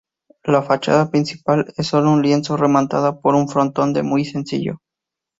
[0.45, 4.79] La fachada principal es un solo lienzo rematado por un frontón de muy sencillo.